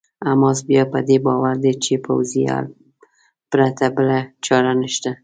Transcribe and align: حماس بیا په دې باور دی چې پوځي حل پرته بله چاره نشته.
حماس 0.29 0.59
بیا 0.69 0.83
په 0.91 0.99
دې 1.07 1.17
باور 1.25 1.55
دی 1.63 1.73
چې 1.83 1.93
پوځي 2.05 2.43
حل 2.51 2.67
پرته 3.51 3.85
بله 3.95 4.17
چاره 4.45 4.71
نشته. 4.81 5.11